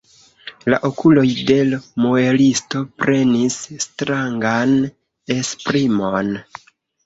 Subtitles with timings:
[0.73, 4.77] La okuloj de l' muelisto prenis strangan
[5.41, 6.37] esprimon.